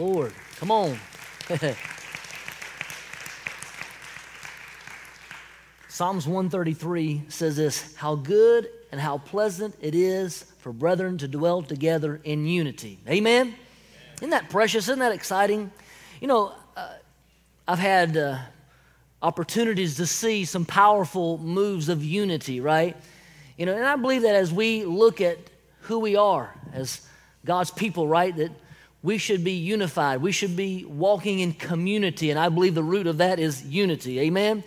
[0.00, 0.98] Lord, come on.
[5.88, 11.60] Psalms 133 says this How good and how pleasant it is for brethren to dwell
[11.60, 12.98] together in unity.
[13.06, 13.48] Amen?
[13.48, 13.54] Amen.
[14.16, 14.84] Isn't that precious?
[14.84, 15.70] Isn't that exciting?
[16.22, 16.94] You know, uh,
[17.68, 18.38] I've had uh,
[19.20, 22.96] opportunities to see some powerful moves of unity, right?
[23.58, 25.36] You know, and I believe that as we look at
[25.80, 27.06] who we are as
[27.44, 28.50] God's people, right, that
[29.02, 30.20] we should be unified.
[30.20, 32.30] We should be walking in community.
[32.30, 34.20] And I believe the root of that is unity.
[34.20, 34.62] Amen?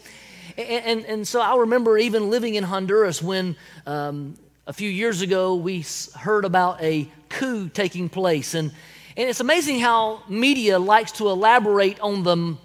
[0.58, 5.22] And, and, and so I remember even living in Honduras when um, a few years
[5.22, 8.54] ago we heard about a coup taking place.
[8.54, 8.72] And,
[9.16, 12.58] and it's amazing how media likes to elaborate on the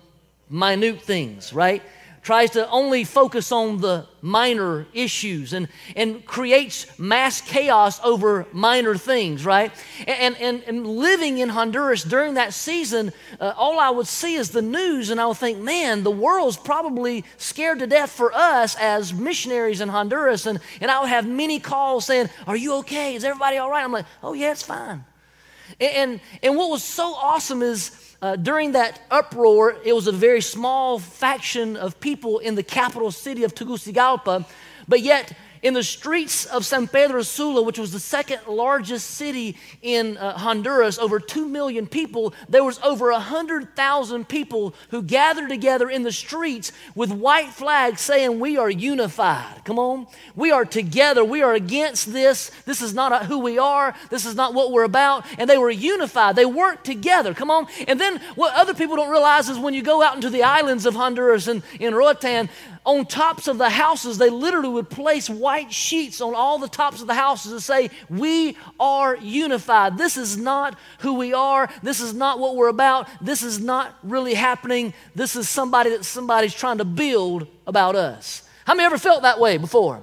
[0.49, 1.83] minute things, right?
[2.23, 8.97] Tries to only focus on the minor issues and, and creates mass chaos over minor
[8.97, 9.73] things, right?
[10.07, 14.51] And, and, and living in Honduras during that season, uh, all I would see is
[14.51, 18.77] the news, and I would think, man, the world's probably scared to death for us
[18.77, 20.47] as missionaries in Honduras.
[20.47, 23.15] And, and I would have many calls saying, Are you okay?
[23.15, 23.85] Is everybody all right?
[23.85, 25.05] I'm like, Oh, yeah, it's fine.
[25.81, 30.13] And, and, and what was so awesome is, uh, during that uproar, it was a
[30.13, 34.45] very small faction of people in the capital city of Tegucigalpa,
[34.89, 39.57] but yet in the streets of San Pedro Sula, which was the second largest city
[39.83, 45.89] in uh, Honduras, over 2 million people, there was over 100,000 people who gathered together
[45.91, 49.65] in the streets with white flags saying, we are unified.
[49.65, 50.07] Come on.
[50.35, 51.25] We are together.
[51.25, 52.51] We are against this.
[52.65, 53.95] This is not who we are.
[54.11, 55.25] This is not what we're about.
[55.39, 56.37] And they were unified.
[56.37, 57.35] They worked together.
[57.35, 57.67] Come on.
[57.87, 60.87] And then what other people don't realize is when you go out into the islands
[60.87, 62.49] of Honduras and in Roatan,
[62.85, 67.01] on tops of the houses, they literally would place white sheets on all the tops
[67.01, 69.99] of the houses to say, We are unified.
[69.99, 71.69] This is not who we are.
[71.83, 73.09] This is not what we're about.
[73.21, 74.95] This is not really happening.
[75.15, 78.43] This is somebody that somebody's trying to build about us.
[78.65, 80.03] How many ever felt that way before?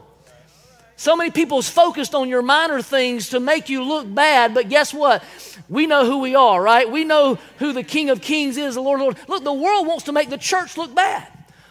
[0.98, 4.94] So many people's focused on your minor things to make you look bad, but guess
[4.94, 5.24] what?
[5.68, 6.90] We know who we are, right?
[6.90, 9.20] We know who the King of Kings is, the Lord of Lords.
[9.28, 11.28] Look, the world wants to make the church look bad.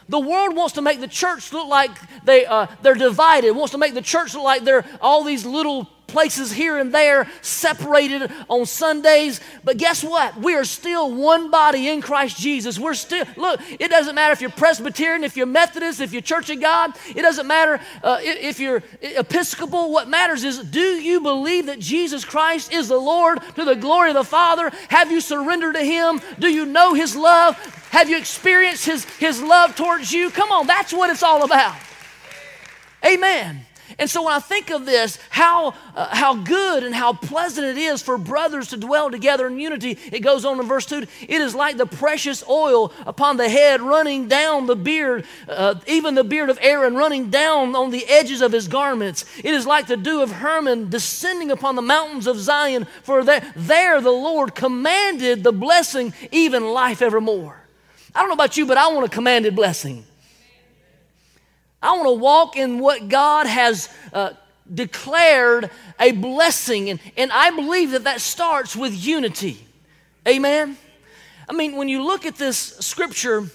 [0.09, 1.91] The world wants to make the church look like
[2.25, 5.89] they, uh, they're divided, wants to make the church look like they're all these little
[6.15, 9.41] places here and there separated on Sundays.
[9.65, 10.41] But guess what?
[10.41, 12.79] We are still one body in Christ Jesus.
[12.79, 16.49] We're still, look, it doesn't matter if you're Presbyterian, if you're Methodist, if you're Church
[16.51, 19.93] of God, it doesn't matter uh, if you're Episcopal.
[19.93, 24.11] What matters is do you believe that Jesus Christ is the Lord to the glory
[24.11, 24.71] of the Father?
[24.89, 26.21] Have you surrendered to Him?
[26.39, 27.57] Do you know His love?
[27.91, 30.31] Have you experienced His, his love towards you?
[30.31, 31.77] Come on, that's what it's all about.
[33.05, 33.67] Amen.
[33.99, 37.77] And so when I think of this, how, uh, how good and how pleasant it
[37.77, 41.41] is for brothers to dwell together in unity, it goes on in verse 2 it
[41.41, 46.25] is like the precious oil upon the head running down the beard, uh, even the
[46.25, 49.25] beard of Aaron running down on the edges of his garments.
[49.39, 53.53] It is like the dew of Hermon descending upon the mountains of Zion, for there,
[53.57, 57.61] there the Lord commanded the blessing, even life evermore.
[58.15, 60.05] I don't know about you, but I want a commanded blessing.
[61.85, 64.31] I want to walk in what God has uh,
[64.73, 66.89] declared a blessing.
[66.89, 69.67] And, and I believe that that starts with unity.
[70.27, 70.79] Amen?
[71.47, 73.51] I mean, when you look at this scripture,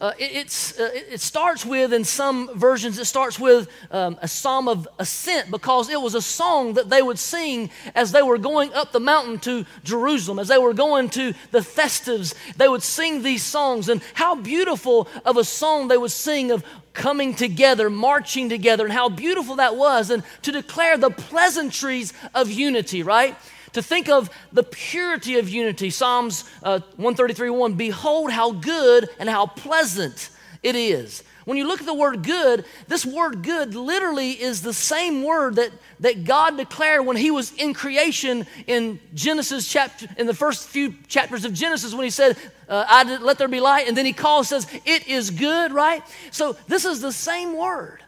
[0.00, 4.68] uh, it, uh, it starts with, in some versions, it starts with um, a psalm
[4.68, 8.72] of ascent because it was a song that they would sing as they were going
[8.74, 12.34] up the mountain to Jerusalem, as they were going to the festives.
[12.56, 16.64] They would sing these songs, and how beautiful of a song they would sing of
[16.98, 22.50] coming together, marching together, and how beautiful that was, and to declare the pleasantries of
[22.50, 23.34] unity, right?
[23.72, 25.90] to think of the purity of unity.
[25.90, 30.30] Psalms uh, 133 1 Behold, how good and how pleasant
[30.62, 31.22] it is.
[31.44, 35.54] When you look at the word good, this word good literally is the same word
[35.54, 35.70] that,
[36.00, 40.94] that God declared when He was in creation in Genesis chapter, in the first few
[41.06, 42.36] chapters of Genesis, when He said,
[42.68, 45.72] uh, I did, let there be light, and then He calls, says, It is good,
[45.72, 46.02] right?
[46.32, 48.02] So this is the same word.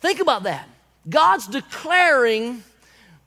[0.00, 0.66] Think about that.
[1.06, 2.62] God's declaring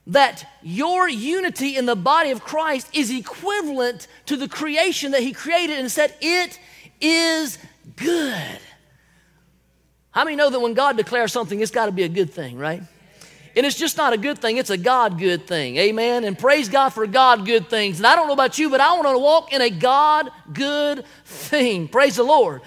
[0.07, 5.33] that your unity in the body of Christ is equivalent to the creation that He
[5.33, 6.59] created and said, It
[6.99, 7.59] is
[7.95, 8.59] good.
[10.11, 12.57] How many know that when God declares something, it's got to be a good thing,
[12.57, 12.81] right?
[13.55, 15.77] And it's just not a good thing, it's a God good thing.
[15.77, 16.25] Amen.
[16.25, 17.97] And praise God for God good things.
[17.99, 21.05] And I don't know about you, but I want to walk in a God good
[21.25, 21.87] thing.
[21.87, 22.61] Praise the Lord.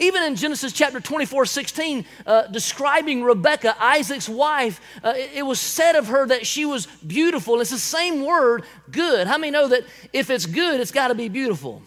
[0.00, 5.60] Even in Genesis chapter 24, 16, uh, describing Rebekah, Isaac's wife, uh, it, it, was
[5.60, 7.60] said of her that she was beautiful.
[7.60, 9.28] It's the same word, good.
[9.28, 11.82] How many know that if it's good, it's got to be beautiful?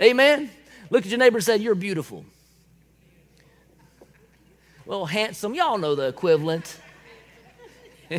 [0.00, 0.50] Amen?
[0.90, 2.24] Look at your neighbor and say, You're beautiful.
[4.84, 6.78] Well, handsome, y'all know the equivalent.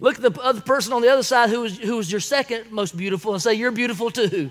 [0.00, 2.70] Look at the other person on the other side who was, who was your second
[2.70, 4.50] most beautiful and say, You're beautiful too.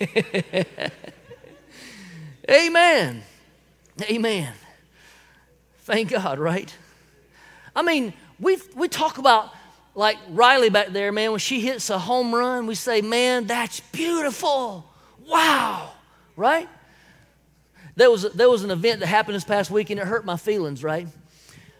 [2.50, 3.22] Amen.
[4.02, 4.52] Amen.
[5.80, 6.74] Thank God, right?
[7.74, 9.52] I mean, we we talk about
[9.96, 13.80] like Riley back there, man, when she hits a home run, we say, man, that's
[13.80, 14.88] beautiful.
[15.26, 15.90] Wow,
[16.36, 16.68] right?
[17.96, 20.36] There was, there was an event that happened this past week and it hurt my
[20.36, 21.08] feelings, right?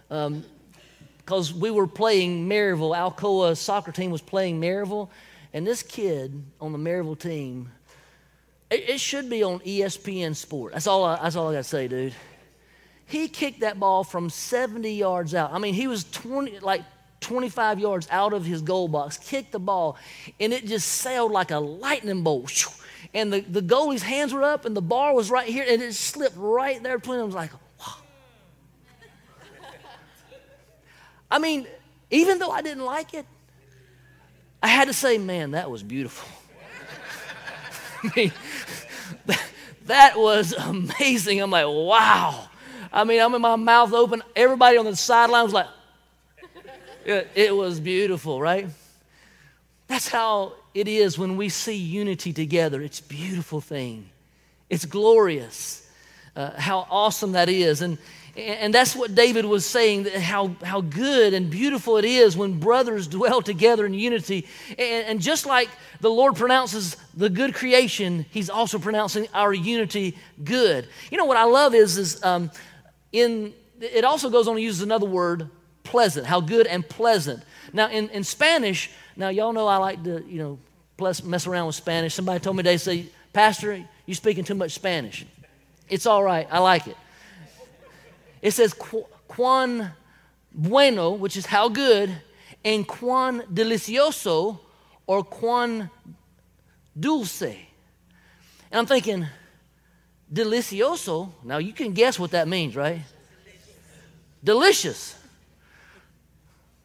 [0.08, 2.96] Because um, we were playing Maryville.
[2.96, 5.10] Alcoa soccer team was playing Maryville,
[5.52, 7.70] and this kid on the Maryville team
[8.70, 10.72] it, it should be on ESPN Sport.
[10.72, 12.14] That's all I, that's all I got to say, dude.
[13.06, 15.52] He kicked that ball from 70 yards out.
[15.52, 16.82] I mean, he was 20, like
[17.26, 19.96] 25 yards out of his goal box, kicked the ball,
[20.38, 22.67] and it just sailed like a lightning bolt.
[23.12, 25.93] And the, the goalie's hands were up, and the bar was right here, and it
[25.94, 27.25] slipped right there between them.
[27.25, 27.50] I was like,
[27.81, 27.94] wow.
[31.31, 31.67] I mean,
[32.11, 33.26] even though I didn't like it,
[34.62, 36.28] I had to say, man, that was beautiful.
[38.05, 38.32] I mean,
[39.87, 41.40] that was amazing.
[41.40, 42.49] I'm like, wow.
[42.93, 44.23] I mean, I'm in my mouth open.
[44.37, 45.67] Everybody on the sideline was like,
[47.06, 48.68] it, it was beautiful, right?
[49.86, 52.82] That's how it is when we see unity together.
[52.82, 54.10] It's a beautiful thing.
[54.68, 55.88] It's glorious.
[56.34, 57.80] Uh, how awesome that is.
[57.80, 57.96] And,
[58.36, 63.06] and that's what David was saying how, how good and beautiful it is when brothers
[63.18, 64.46] dwell together in unity.
[64.70, 65.70] And, and just like
[66.00, 70.88] the Lord pronounces the good creation, He's also pronouncing our unity good.
[71.12, 72.50] You know what I love is, is um,
[73.12, 75.48] in, it also goes on to use another word,
[75.86, 77.42] pleasant, how good and pleasant.
[77.72, 80.58] Now, in, in Spanish, now y'all know I like to, you know,
[80.96, 82.14] plus mess around with Spanish.
[82.14, 85.24] Somebody told me they say, Pastor, you speaking too much Spanish.
[85.88, 86.48] It's all right.
[86.50, 86.96] I like it.
[88.42, 88.74] It says
[89.28, 89.92] cuán
[90.52, 92.14] bueno, which is how good,
[92.64, 94.58] and cuán delicioso,
[95.06, 95.90] or cuán
[96.98, 97.56] dulce.
[98.70, 99.26] And I'm thinking,
[100.32, 103.02] delicioso, now you can guess what that means, right?
[104.42, 105.16] Delicious.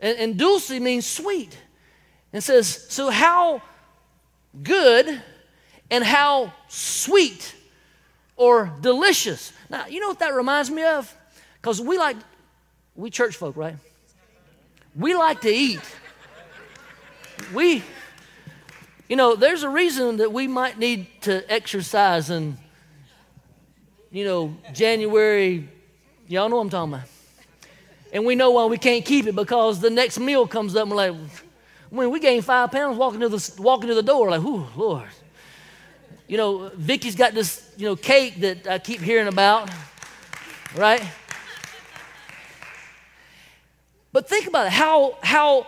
[0.02, 1.58] And, and dulce means sweet.
[2.34, 3.62] And says, so how
[4.64, 5.22] good
[5.90, 7.54] and how sweet
[8.36, 9.54] or delicious.
[9.70, 11.16] Now, you know what that reminds me of?
[11.62, 12.18] Because we like,
[12.96, 13.76] we church folk, right?
[14.96, 15.82] We like to eat.
[17.54, 17.84] We,
[19.08, 22.58] you know, there's a reason that we might need to exercise in,
[24.10, 25.70] you know, January.
[26.28, 27.08] Y'all know what I'm talking about.
[28.12, 30.92] And we know why we can't keep it because the next meal comes up and
[30.92, 31.16] we're like,
[31.90, 35.10] when we gain five pounds walking to the, walking to the door, like, whoo, Lord.
[36.28, 39.70] You know, Vicky's got this, you know, cake that I keep hearing about,
[40.76, 41.04] right?
[44.14, 45.68] But think about it, how, how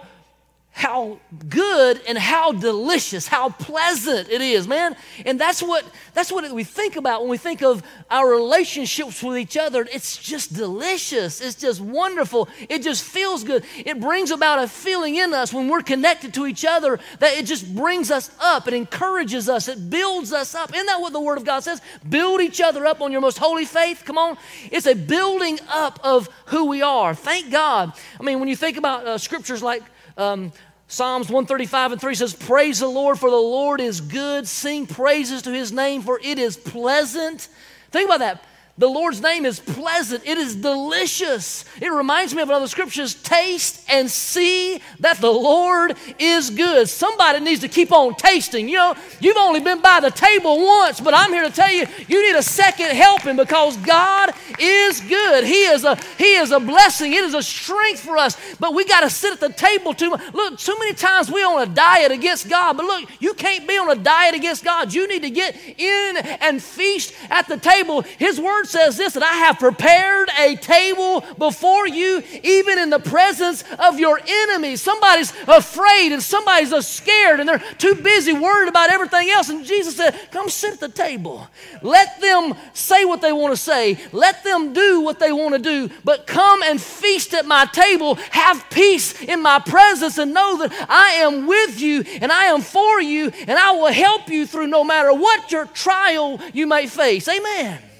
[0.75, 4.95] how good and how delicious, how pleasant it is, man.
[5.23, 9.37] And that's what that's what we think about when we think of our relationships with
[9.37, 9.87] each other.
[9.93, 11.41] It's just delicious.
[11.41, 12.49] It's just wonderful.
[12.69, 13.63] It just feels good.
[13.77, 17.45] It brings about a feeling in us when we're connected to each other that it
[17.45, 18.67] just brings us up.
[18.67, 19.67] It encourages us.
[19.67, 20.73] It builds us up.
[20.73, 21.81] Isn't that what the Word of God says?
[22.09, 24.03] Build each other up on your most holy faith.
[24.05, 24.37] Come on.
[24.71, 27.13] It's a building up of who we are.
[27.13, 27.93] Thank God.
[28.19, 29.83] I mean, when you think about uh, scriptures like
[30.17, 30.51] um,
[30.87, 34.47] Psalms 135 and 3 says, Praise the Lord, for the Lord is good.
[34.47, 37.47] Sing praises to his name, for it is pleasant.
[37.91, 38.43] Think about that.
[38.75, 40.25] The Lord's name is pleasant.
[40.25, 41.63] It is delicious.
[41.79, 46.89] It reminds me of another scriptures taste and see that the Lord is good.
[46.89, 48.67] Somebody needs to keep on tasting.
[48.67, 51.85] You know, you've only been by the table once, but I'm here to tell you,
[52.07, 55.43] you need a second helping because God is good.
[55.43, 57.13] He is a He is a blessing.
[57.13, 58.55] It is a strength for us.
[58.59, 60.33] But we got to sit at the table too much.
[60.33, 62.75] Look, too many times we on a diet against God.
[62.77, 64.91] But look, you can't be on a diet against God.
[64.95, 68.01] You need to get in and feast at the table.
[68.01, 72.89] His word word says this that I have prepared a table before you, even in
[72.89, 74.81] the presence of your enemies.
[74.81, 79.49] Somebody's afraid and somebody's scared and they're too busy worried about everything else.
[79.49, 81.47] And Jesus said, Come sit at the table.
[81.81, 85.59] Let them say what they want to say, let them do what they want to
[85.59, 88.15] do, but come and feast at my table.
[88.31, 92.61] Have peace in my presence and know that I am with you and I am
[92.61, 96.87] for you and I will help you through no matter what your trial you may
[96.87, 97.27] face.
[97.27, 97.92] Amen.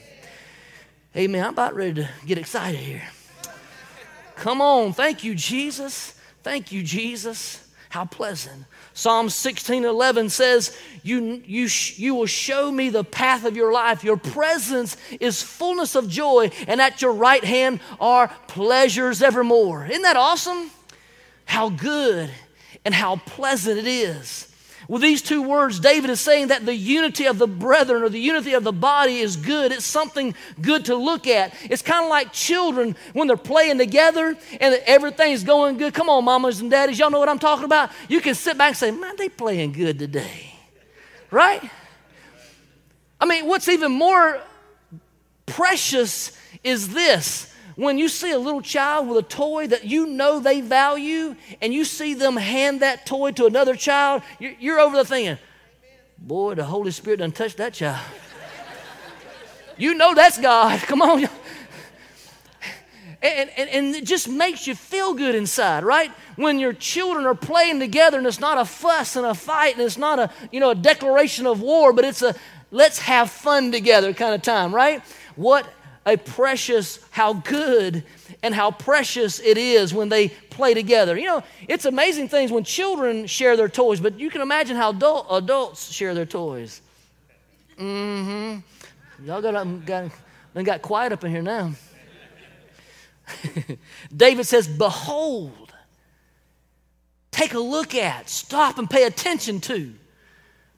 [1.15, 1.43] Amen.
[1.43, 3.03] I'm about ready to get excited here.
[4.35, 4.93] Come on.
[4.93, 6.19] Thank you, Jesus.
[6.41, 7.59] Thank you, Jesus.
[7.89, 8.65] How pleasant.
[8.95, 14.03] Psalm 16 11 says, you, you, you will show me the path of your life.
[14.03, 19.85] Your presence is fullness of joy, and at your right hand are pleasures evermore.
[19.85, 20.71] Isn't that awesome?
[21.45, 22.31] How good
[22.85, 24.52] and how pleasant it is
[24.87, 28.19] with these two words, David is saying that the unity of the brethren or the
[28.19, 29.71] unity of the body is good.
[29.71, 31.53] It's something good to look at.
[31.63, 35.93] It's kind of like children when they're playing together and everything's going good.
[35.93, 37.91] Come on, mamas and daddies, y'all know what I'm talking about?
[38.09, 40.53] You can sit back and say, man, they playing good today.
[41.31, 41.63] Right?
[43.19, 44.41] I mean, what's even more
[45.45, 50.39] precious is this when you see a little child with a toy that you know
[50.39, 55.05] they value and you see them hand that toy to another child, you're, over the
[55.05, 55.37] thinking,
[56.17, 58.05] boy, the Holy Spirit doesn't touch that child.
[59.77, 60.79] you know that's God.
[60.81, 61.27] Come on.
[63.21, 66.11] And, and, and, it just makes you feel good inside, right?
[66.35, 69.83] When your children are playing together and it's not a fuss and a fight and
[69.83, 72.35] it's not a, you know, a declaration of war, but it's a
[72.69, 75.01] let's have fun together kind of time, right?
[75.37, 75.65] What
[76.05, 78.03] a precious, how good
[78.41, 81.17] and how precious it is when they play together.
[81.17, 84.89] You know, it's amazing things when children share their toys, but you can imagine how
[84.89, 86.81] adult, adults share their toys.
[87.79, 88.59] Mm-hmm.
[89.25, 90.11] Y'all got, got,
[90.63, 91.71] got quiet up in here now.
[94.15, 95.73] David says, Behold,
[97.31, 99.93] take a look at, stop and pay attention to.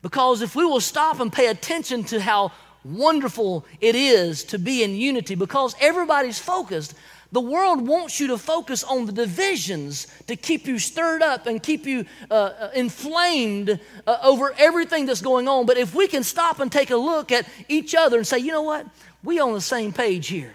[0.01, 2.51] Because if we will stop and pay attention to how
[2.85, 6.93] wonderful it is to be in unity because everybody's focused.
[7.31, 11.61] The world wants you to focus on the divisions to keep you stirred up and
[11.61, 15.65] keep you uh, uh, inflamed uh, over everything that's going on.
[15.65, 18.51] But if we can stop and take a look at each other and say, you
[18.51, 18.87] know what?
[19.23, 20.53] We on the same page here.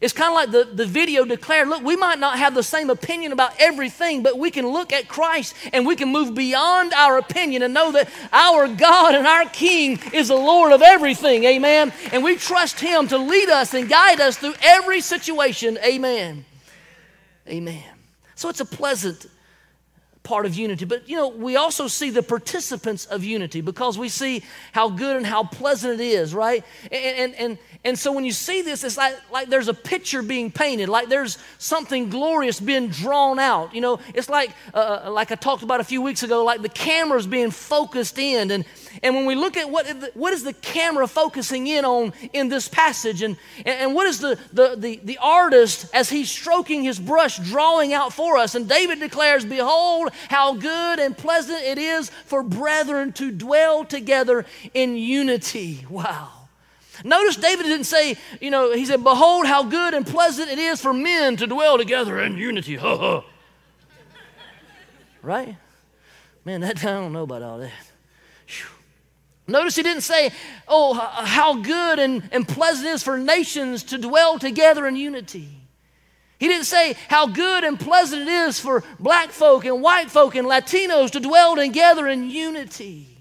[0.00, 2.90] It's kind of like the, the video declared look, we might not have the same
[2.90, 7.18] opinion about everything, but we can look at Christ and we can move beyond our
[7.18, 11.44] opinion and know that our God and our King is the Lord of everything.
[11.44, 11.92] Amen.
[12.12, 15.78] And we trust Him to lead us and guide us through every situation.
[15.84, 16.44] Amen.
[17.48, 17.84] Amen.
[18.34, 19.26] So it's a pleasant
[20.26, 20.84] part of unity.
[20.84, 24.42] But you know, we also see the participants of unity because we see
[24.72, 26.64] how good and how pleasant it is, right?
[26.90, 30.22] And, and, and, and so when you see this, it's like, like there's a picture
[30.22, 33.72] being painted, like there's something glorious being drawn out.
[33.72, 36.60] You know, it's like, uh, uh like I talked about a few weeks ago, like
[36.60, 38.50] the camera's being focused in.
[38.50, 38.64] And,
[39.02, 42.68] and when we look at what, what is the camera focusing in on in this
[42.68, 47.38] passage, and, and what is the, the, the, the artist as he's stroking his brush
[47.38, 48.54] drawing out for us?
[48.54, 54.44] And David declares, Behold, how good and pleasant it is for brethren to dwell together
[54.74, 55.84] in unity.
[55.88, 56.30] Wow.
[57.04, 60.80] Notice David didn't say, you know, he said, Behold, how good and pleasant it is
[60.80, 62.76] for men to dwell together in unity.
[62.76, 63.24] Ha ha.
[65.22, 65.56] right?
[66.44, 67.72] Man, that, I don't know about all that.
[69.48, 70.30] Notice he didn't say,
[70.66, 75.48] Oh, how good and, and pleasant it is for nations to dwell together in unity.
[76.38, 80.34] He didn't say how good and pleasant it is for black folk and white folk
[80.34, 83.15] and Latinos to dwell together in unity.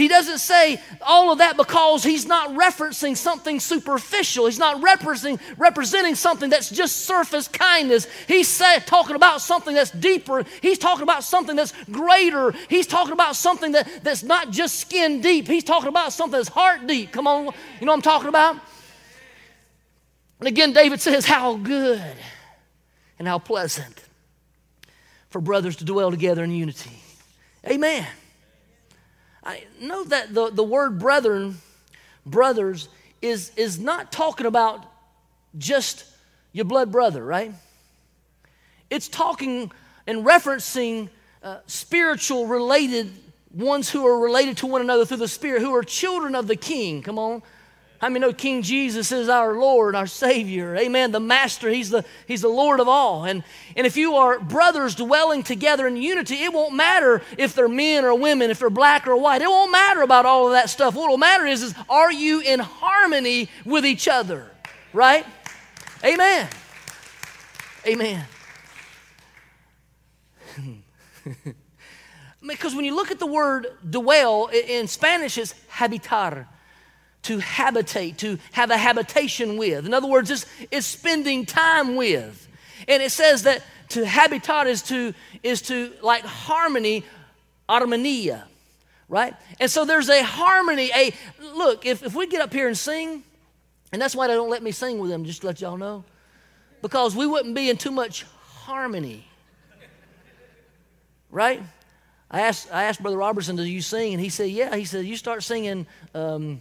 [0.00, 4.46] He doesn't say all of that because he's not referencing something superficial.
[4.46, 8.06] He's not representing, representing something that's just surface kindness.
[8.26, 10.46] He's say, talking about something that's deeper.
[10.62, 12.52] He's talking about something that's greater.
[12.70, 15.46] He's talking about something that, that's not just skin deep.
[15.46, 17.12] He's talking about something that's heart deep.
[17.12, 17.44] Come on,
[17.78, 18.56] you know what I'm talking about?
[20.38, 22.16] And again, David says, How good
[23.18, 24.02] and how pleasant
[25.28, 27.02] for brothers to dwell together in unity.
[27.66, 28.06] Amen.
[29.42, 31.58] I know that the, the word brethren,
[32.26, 32.88] brothers,
[33.22, 34.84] is, is not talking about
[35.58, 36.04] just
[36.52, 37.52] your blood brother, right?
[38.90, 39.70] It's talking
[40.06, 41.08] and referencing
[41.42, 43.12] uh, spiritual related
[43.52, 46.56] ones who are related to one another through the Spirit, who are children of the
[46.56, 47.02] King.
[47.02, 47.42] Come on.
[48.02, 50.74] I mean, know King Jesus is our Lord, our Savior.
[50.74, 51.12] Amen.
[51.12, 53.26] The Master, He's the, he's the Lord of all.
[53.26, 53.44] And,
[53.76, 58.06] and if you are brothers dwelling together in unity, it won't matter if they're men
[58.06, 59.42] or women, if they're black or white.
[59.42, 60.94] It won't matter about all of that stuff.
[60.94, 64.50] What will matter is, is are you in harmony with each other?
[64.94, 65.26] Right?
[66.02, 66.48] Amen.
[67.86, 68.24] Amen.
[72.46, 76.46] because when you look at the word dwell in Spanish, it's habitar
[77.22, 79.86] to habitate, to have a habitation with.
[79.86, 82.48] In other words, it's, it's spending time with.
[82.88, 85.12] And it says that to habitat is to,
[85.42, 87.04] is to like harmony,
[87.68, 88.44] armonia,
[89.08, 89.34] right?
[89.58, 93.22] And so there's a harmony, a look, if, if we get up here and sing,
[93.92, 96.04] and that's why they don't let me sing with them, just to let y'all know,
[96.80, 99.26] because we wouldn't be in too much harmony,
[101.30, 101.62] right?
[102.30, 104.14] I asked, I asked Brother Robertson, do you sing?
[104.14, 104.76] And he said, yeah.
[104.76, 106.60] He said, you start singing, um,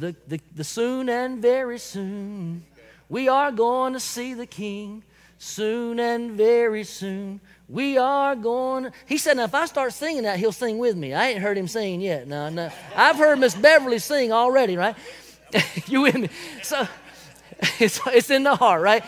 [0.00, 2.64] the, the, the soon and very soon.
[3.08, 5.04] We are going to see the King
[5.38, 7.40] soon and very soon.
[7.68, 8.90] We are going.
[9.06, 11.12] He said, now if I start singing that, he'll sing with me.
[11.12, 12.26] I ain't heard him sing yet.
[12.26, 12.70] No, no.
[12.96, 14.96] I've heard Miss Beverly sing already, right?
[15.86, 16.30] you with me?
[16.62, 16.88] So
[17.78, 19.04] it's, it's in the heart, right?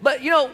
[0.00, 0.50] But you know,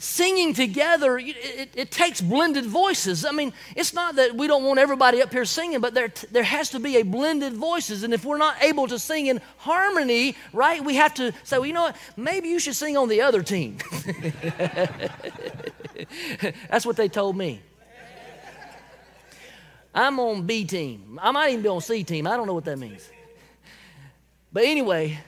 [0.00, 3.26] singing together, it, it, it, takes blended voices.
[3.26, 6.42] I mean, it's not that we don't want everybody up here singing, but there, there
[6.42, 8.02] has to be a blended voices.
[8.02, 11.66] And if we're not able to sing in harmony, right, we have to say, well,
[11.66, 13.76] you know what, maybe you should sing on the other team.
[16.70, 17.60] That's what they told me.
[19.94, 21.20] I'm on B team.
[21.20, 22.26] I might even be on C team.
[22.26, 23.06] I don't know what that means.
[24.50, 25.18] But anyway,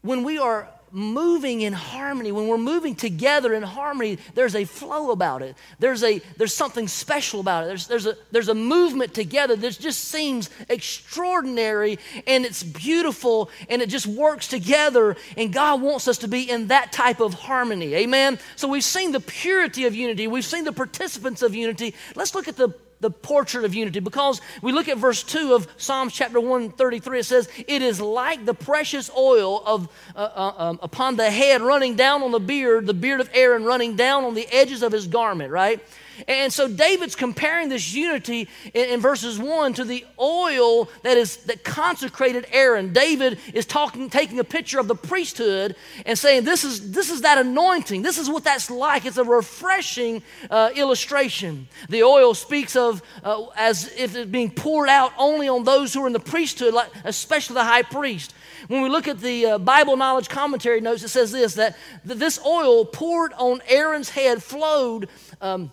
[0.00, 5.10] when we are moving in harmony, when we're moving together in harmony, there's a flow
[5.10, 5.56] about it.
[5.78, 7.68] There's, a, there's something special about it.
[7.68, 13.80] There's, there's, a, there's a movement together that just seems extraordinary and it's beautiful and
[13.80, 15.16] it just works together.
[15.36, 17.94] And God wants us to be in that type of harmony.
[17.94, 18.38] Amen?
[18.56, 21.94] So we've seen the purity of unity, we've seen the participants of unity.
[22.14, 25.68] Let's look at the the portrait of unity because we look at verse 2 of
[25.76, 27.18] Psalms chapter 133.
[27.18, 31.60] It says, It is like the precious oil of, uh, uh, um, upon the head
[31.60, 34.92] running down on the beard, the beard of Aaron running down on the edges of
[34.92, 35.80] his garment, right?
[36.28, 41.36] And so David's comparing this unity in, in, verses 1 to the oil that is
[41.44, 42.92] that consecrated Aaron.
[42.92, 45.76] David is talking, taking a picture of the priesthood
[46.06, 48.02] and saying, This is, this is that anointing.
[48.02, 49.04] This is what that's like.
[49.04, 51.68] It's a refreshing uh, illustration.
[51.88, 56.04] The oil speaks of uh, as if it's being poured out only on those who
[56.04, 58.34] are in the priesthood, like, especially the high priest.
[58.68, 62.18] When we look at the uh, Bible knowledge commentary notes, it says this that, that
[62.18, 65.08] this oil poured on Aaron's head flowed.
[65.40, 65.72] Um,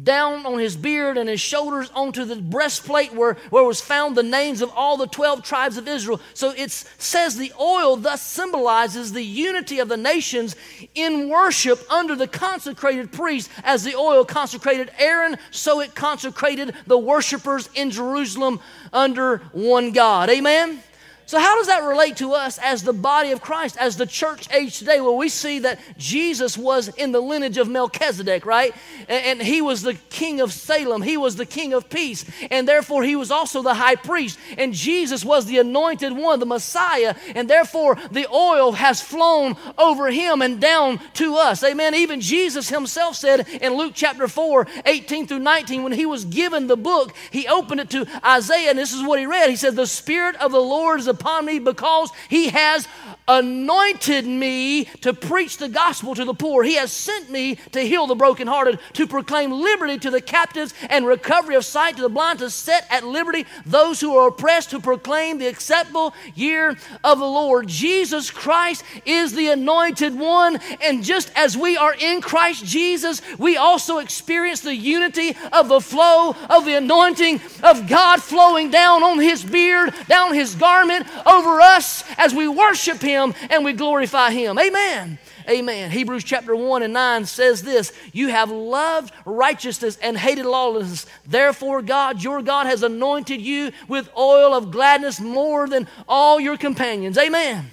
[0.00, 4.22] down on his beard and his shoulders onto the breastplate where, where was found the
[4.22, 6.20] names of all the 12 tribes of Israel.
[6.32, 10.56] So it says the oil thus symbolizes the unity of the nations
[10.94, 13.50] in worship under the consecrated priest.
[13.64, 18.60] As the oil consecrated Aaron, so it consecrated the worshipers in Jerusalem
[18.92, 20.30] under one God.
[20.30, 20.82] Amen?
[21.26, 24.52] So, how does that relate to us as the body of Christ, as the church
[24.52, 25.00] age today?
[25.00, 28.74] Well, we see that Jesus was in the lineage of Melchizedek, right?
[29.08, 32.66] And, and, he was the king of Salem, he was the king of peace, and
[32.66, 34.38] therefore he was also the high priest.
[34.58, 40.10] And Jesus was the anointed one, the Messiah, and therefore the oil has flown over
[40.10, 41.62] him and down to us.
[41.62, 41.94] Amen.
[41.94, 46.66] Even Jesus himself said in Luke chapter 4, 18 through 19, when he was given
[46.66, 49.50] the book, he opened it to Isaiah, and this is what he read.
[49.50, 52.88] He said, The Spirit of the Lord is upon me because he has
[53.28, 56.64] anointed me to preach the gospel to the poor.
[56.64, 61.06] He has sent me to heal the brokenhearted, to proclaim liberty to the captives and
[61.06, 64.80] recovery of sight to the blind, to set at liberty those who are oppressed, to
[64.80, 67.68] proclaim the acceptable year of the Lord.
[67.68, 73.56] Jesus Christ is the anointed one, and just as we are in Christ Jesus, we
[73.56, 79.20] also experience the unity of the flow of the anointing of God flowing down on
[79.20, 84.58] his beard, down his garment, over us as we worship Him and we glorify Him.
[84.58, 85.18] Amen.
[85.48, 85.90] Amen.
[85.90, 91.06] Hebrews chapter 1 and 9 says this You have loved righteousness and hated lawlessness.
[91.26, 96.56] Therefore, God, your God, has anointed you with oil of gladness more than all your
[96.56, 97.18] companions.
[97.18, 97.70] Amen.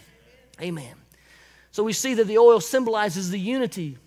[0.62, 0.96] Amen.
[1.72, 3.98] So we see that the oil symbolizes the unity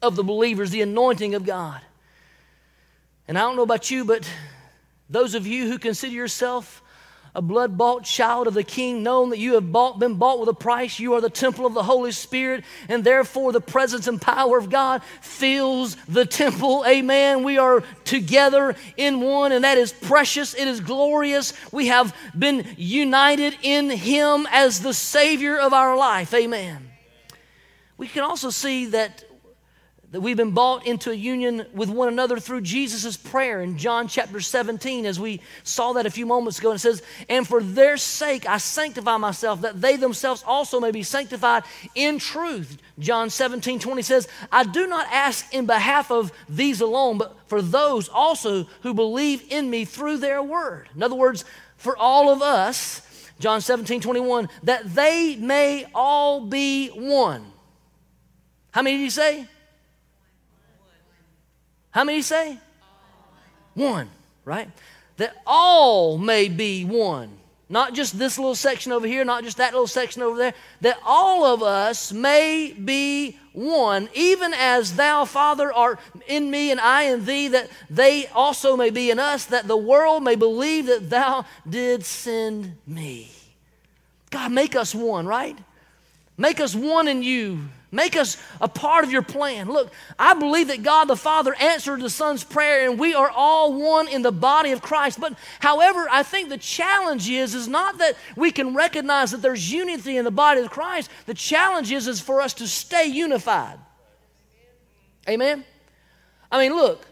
[0.00, 1.80] of the believers, the anointing of God.
[3.26, 4.28] And I don't know about you, but
[5.08, 6.82] those of you who consider yourself
[7.34, 10.48] a blood bought child of the King, known that you have bought, been bought with
[10.48, 11.00] a price.
[11.00, 14.70] You are the temple of the Holy Spirit, and therefore the presence and power of
[14.70, 16.84] God fills the temple.
[16.86, 17.42] Amen.
[17.42, 20.54] We are together in one, and that is precious.
[20.54, 21.52] It is glorious.
[21.72, 26.32] We have been united in Him as the Savior of our life.
[26.32, 26.90] Amen.
[27.96, 29.24] We can also see that
[30.14, 34.06] that we've been bought into a union with one another through Jesus' prayer in John
[34.06, 36.70] chapter 17, as we saw that a few moments ago.
[36.70, 40.92] And it says, And for their sake I sanctify myself, that they themselves also may
[40.92, 41.64] be sanctified
[41.96, 42.78] in truth.
[42.96, 47.60] John 17, 20 says, I do not ask in behalf of these alone, but for
[47.60, 50.90] those also who believe in me through their word.
[50.94, 51.44] In other words,
[51.76, 53.02] for all of us,
[53.40, 57.46] John 17, 21, that they may all be one.
[58.70, 59.48] How many did you say?
[61.94, 62.58] How many say?
[63.74, 64.10] One,
[64.44, 64.68] right?
[65.16, 67.38] That all may be one.
[67.68, 70.54] Not just this little section over here, not just that little section over there.
[70.80, 76.80] That all of us may be one, even as thou, Father, art in me and
[76.80, 80.86] I in thee, that they also may be in us, that the world may believe
[80.86, 83.30] that thou did send me.
[84.30, 85.56] God, make us one, right?
[86.36, 89.68] Make us one in you Make us a part of your plan.
[89.68, 93.72] Look, I believe that God the Father answered the Son's prayer and we are all
[93.72, 95.20] one in the body of Christ.
[95.20, 99.72] But however, I think the challenge is is not that we can recognize that there's
[99.72, 101.08] unity in the body of Christ.
[101.26, 103.78] The challenge is is for us to stay unified.
[105.28, 105.64] Amen.
[106.50, 107.06] I mean, look,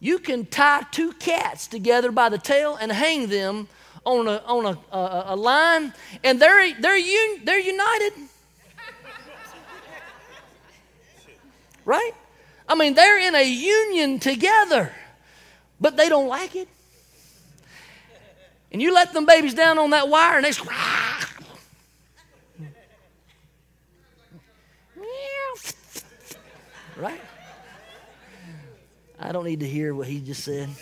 [0.00, 3.68] you can tie two cats together by the tail and hang them
[4.04, 8.12] on a, on a, a, a line, and they're, they're, un, they're united.
[11.86, 12.12] Right?
[12.68, 14.92] I mean, they're in a union together,
[15.80, 16.68] but they don't like it.
[18.70, 20.50] And you let them babies down on that wire and they
[26.96, 27.20] right?
[29.18, 30.68] I don't need to hear what he just said.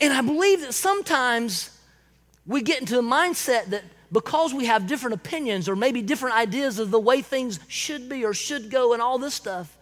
[0.00, 1.70] and I believe that sometimes
[2.46, 6.78] we get into a mindset that because we have different opinions or maybe different ideas
[6.78, 9.76] of the way things should be or should go and all this stuff,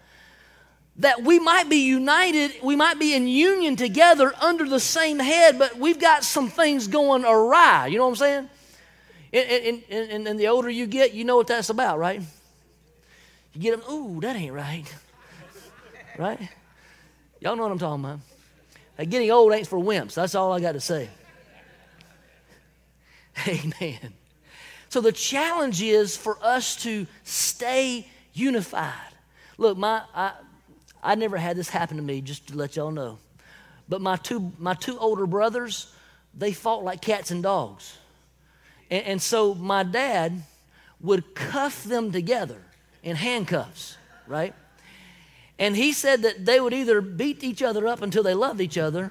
[0.97, 5.59] that we might be united, we might be in union together under the same head,
[5.59, 7.89] but we've got some things going awry.
[7.89, 8.51] You know what I'm saying?
[9.35, 12.23] And, and, and, and the older you get, you know what that's about, right?
[13.53, 14.95] You get them, ooh, that ain't right.
[16.19, 16.41] right?
[17.41, 19.11] Y'all know what I'm talking about.
[19.11, 20.15] Getting old ain't for wimps.
[20.15, 21.11] That's all I got to say.
[23.47, 24.15] Amen.
[24.93, 28.93] So the challenge is for us to stay unified.
[29.57, 30.33] Look, my I,
[31.03, 33.17] I never had this happen to me, just to let y'all know.
[33.89, 35.91] But my two my two older brothers,
[36.37, 37.97] they fought like cats and dogs.
[38.91, 40.43] And, and so my dad
[41.01, 42.61] would cuff them together
[43.03, 44.53] in handcuffs, right?
[45.59, 48.77] And he said that they would either beat each other up until they loved each
[48.77, 49.11] other,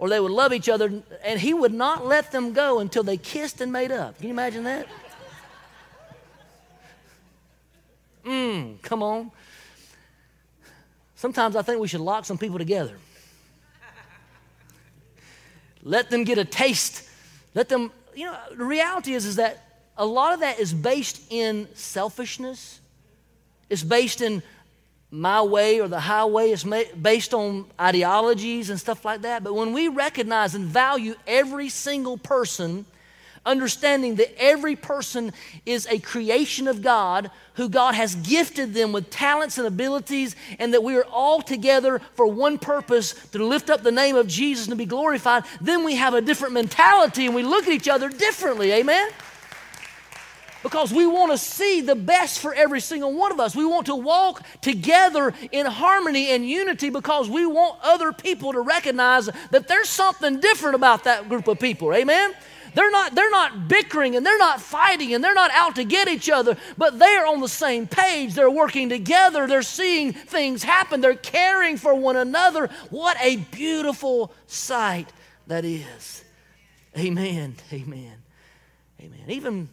[0.00, 3.16] or they would love each other, and he would not let them go until they
[3.16, 4.16] kissed and made up.
[4.16, 4.88] Can you imagine that?
[8.24, 9.30] Mmm, come on.
[11.14, 12.96] Sometimes I think we should lock some people together.
[15.82, 17.08] Let them get a taste.
[17.54, 19.62] Let them, you know, the reality is, is that
[19.96, 22.80] a lot of that is based in selfishness.
[23.68, 24.42] It's based in
[25.10, 26.50] my way or the highway.
[26.50, 29.44] It's based on ideologies and stuff like that.
[29.44, 32.86] But when we recognize and value every single person
[33.46, 35.32] understanding that every person
[35.66, 40.72] is a creation of God, who God has gifted them with talents and abilities, and
[40.74, 44.66] that we are all together for one purpose to lift up the name of Jesus
[44.66, 47.88] and to be glorified, then we have a different mentality and we look at each
[47.88, 48.72] other differently.
[48.72, 49.10] Amen?
[50.64, 53.54] because we want to see the best for every single one of us.
[53.54, 58.62] We want to walk together in harmony and unity because we want other people to
[58.62, 61.92] recognize that there's something different about that group of people.
[61.94, 62.34] Amen?
[62.74, 66.08] They're not, they're not bickering and they're not fighting and they're not out to get
[66.08, 68.34] each other, but they're on the same page.
[68.34, 69.46] They're working together.
[69.46, 71.00] They're seeing things happen.
[71.00, 72.68] They're caring for one another.
[72.90, 75.12] What a beautiful sight
[75.46, 76.24] that is.
[76.98, 77.54] Amen.
[77.72, 78.14] Amen.
[79.00, 79.24] Amen.
[79.28, 79.68] Even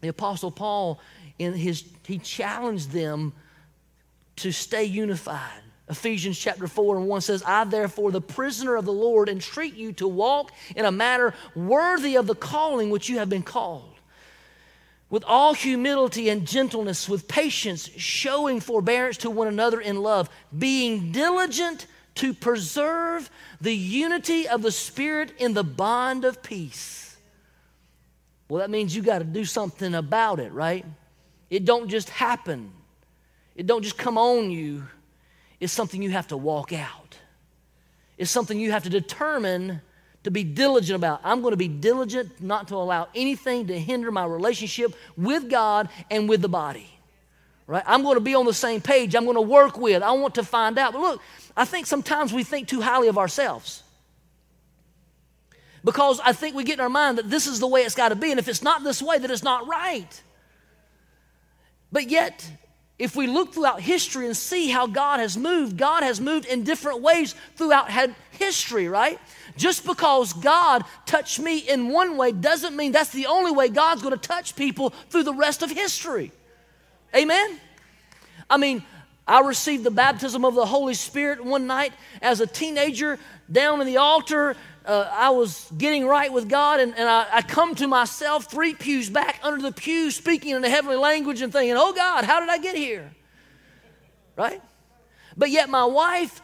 [0.00, 1.00] the Apostle Paul,
[1.38, 3.32] in his, he challenged them
[4.36, 5.61] to stay unified.
[5.92, 9.92] Ephesians chapter 4 and 1 says, I therefore, the prisoner of the Lord, entreat you
[9.94, 13.94] to walk in a manner worthy of the calling which you have been called.
[15.10, 21.12] With all humility and gentleness, with patience, showing forbearance to one another in love, being
[21.12, 27.16] diligent to preserve the unity of the Spirit in the bond of peace.
[28.48, 30.86] Well, that means you got to do something about it, right?
[31.50, 32.72] It don't just happen.
[33.54, 34.84] It don't just come on you.
[35.62, 37.16] It's something you have to walk out.
[38.18, 39.80] It's something you have to determine
[40.24, 41.20] to be diligent about.
[41.22, 45.88] I'm going to be diligent not to allow anything to hinder my relationship with God
[46.10, 46.88] and with the body.
[47.68, 47.84] Right?
[47.86, 49.14] I'm going to be on the same page.
[49.14, 50.02] I'm going to work with.
[50.02, 50.94] I want to find out.
[50.94, 51.22] But look,
[51.56, 53.84] I think sometimes we think too highly of ourselves.
[55.84, 58.08] Because I think we get in our mind that this is the way it's got
[58.08, 58.32] to be.
[58.32, 60.22] And if it's not this way, then it's not right.
[61.92, 62.50] But yet,
[63.02, 66.62] if we look throughout history and see how God has moved, God has moved in
[66.62, 67.90] different ways throughout
[68.30, 69.18] history, right?
[69.56, 74.02] Just because God touched me in one way doesn't mean that's the only way God's
[74.02, 76.30] going to touch people through the rest of history.
[77.12, 77.58] Amen?
[78.48, 78.84] I mean,
[79.26, 83.18] I received the baptism of the Holy Spirit one night as a teenager
[83.50, 84.56] down in the altar.
[84.84, 88.74] Uh, I was getting right with God, and, and I, I, come to myself three
[88.74, 92.40] pews back under the pew, speaking in a heavenly language and thinking, Oh God, how
[92.40, 93.12] did I get here?
[94.36, 94.60] Right?
[95.36, 96.42] But yet, my wife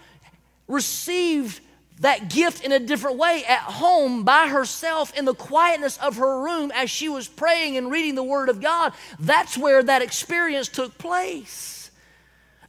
[0.68, 1.60] received
[2.00, 6.44] that gift in a different way at home by herself in the quietness of her
[6.44, 8.92] room as she was praying and reading the Word of God.
[9.18, 11.77] That's where that experience took place.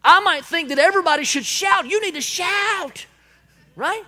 [0.04, 1.90] I might think that everybody should shout.
[1.90, 3.06] You need to shout,
[3.76, 4.04] right?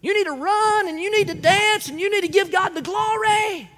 [0.00, 2.70] You need to run and you need to dance and you need to give God
[2.70, 3.70] the glory.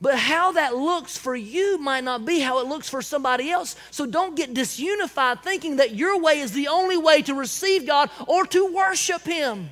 [0.00, 3.76] But how that looks for you might not be how it looks for somebody else.
[3.90, 8.10] So don't get disunified thinking that your way is the only way to receive God
[8.26, 9.70] or to worship Him.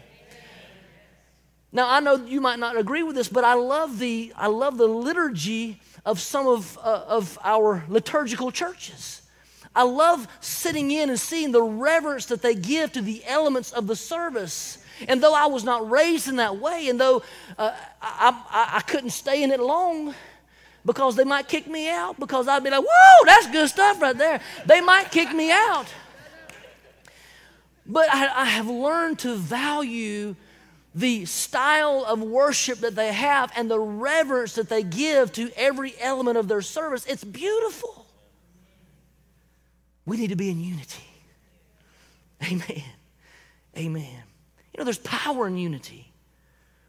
[1.73, 4.77] Now I know you might not agree with this, but I love the I love
[4.77, 9.23] the liturgy of some of uh, of our liturgical churches.
[9.75, 13.87] I love sitting in and seeing the reverence that they give to the elements of
[13.87, 14.79] the service.
[15.07, 17.23] And though I was not raised in that way, and though
[17.57, 20.15] uh, I, I, I couldn't stay in it long,
[20.89, 24.17] because they might kick me out because I'd be like, whoa, that's good stuff right
[24.17, 24.41] there.
[24.65, 25.87] They might kick me out.
[27.87, 30.35] But I, I, have learned to value
[30.95, 35.95] the style of worship that they have and the reverence that they give to every
[36.01, 37.07] element of their service.
[37.07, 38.07] It's beautiful.
[40.09, 41.05] We need to be in unity.
[42.42, 42.83] Amen.
[43.77, 44.23] Amen.
[44.73, 46.11] You know, there's power in unity.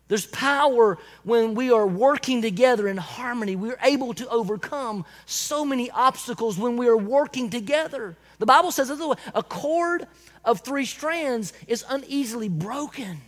[0.08, 3.58] There's power when we are working together in harmony.
[3.58, 8.16] We're able to overcome so many obstacles when we are working together.
[8.40, 10.08] The Bible says a cord
[10.46, 13.20] of three strands is uneasily broken.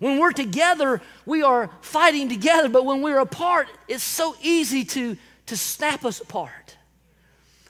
[0.00, 5.16] When we're together, we are fighting together, but when we're apart, it's so easy to,
[5.46, 6.76] to snap us apart.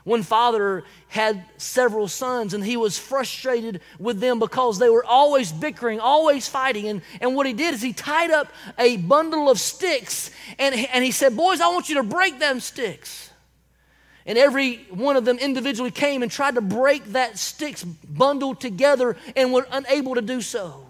[0.04, 5.52] One father had several sons and he was frustrated with them because they were always
[5.52, 6.88] bickering, always fighting.
[6.88, 11.04] And, and what he did is he tied up a bundle of sticks and, and
[11.04, 13.30] he said, Boys, I want you to break them sticks.
[14.26, 19.16] And every one of them individually came and tried to break that sticks bundled together
[19.36, 20.86] and were unable to do so.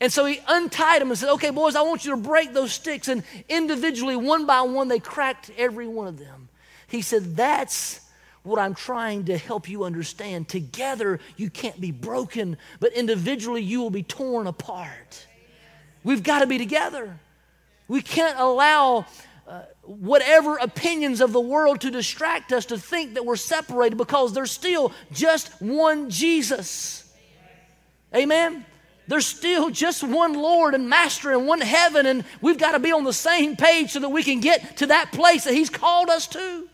[0.00, 2.72] And so he untied them and said, Okay, boys, I want you to break those
[2.72, 3.08] sticks.
[3.08, 6.48] And individually, one by one, they cracked every one of them.
[6.88, 8.01] He said, That's
[8.42, 10.48] what I'm trying to help you understand.
[10.48, 15.26] Together, you can't be broken, but individually, you will be torn apart.
[16.04, 17.18] We've got to be together.
[17.88, 19.06] We can't allow
[19.46, 24.32] uh, whatever opinions of the world to distract us to think that we're separated because
[24.32, 27.12] there's still just one Jesus.
[28.14, 28.64] Amen?
[29.08, 32.92] There's still just one Lord and Master and one heaven, and we've got to be
[32.92, 36.08] on the same page so that we can get to that place that He's called
[36.08, 36.68] us to.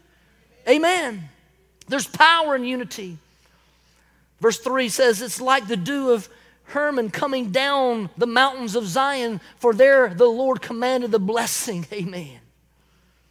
[0.68, 1.28] Amen.
[1.88, 3.18] There's power in unity.
[4.40, 6.28] Verse 3 says, It's like the dew of
[6.64, 11.86] Hermon coming down the mountains of Zion, for there the Lord commanded the blessing.
[11.92, 12.38] Amen.